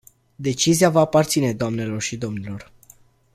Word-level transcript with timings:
Decizia 0.37 0.89
vă 0.89 0.99
aparține, 0.99 1.53
doamnelor 1.53 2.01
și 2.01 2.17
domnilor. 2.17 2.71